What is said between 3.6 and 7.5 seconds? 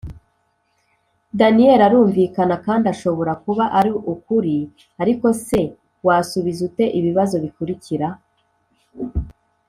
ari ukuri ariko se wasubiza ute ibibazo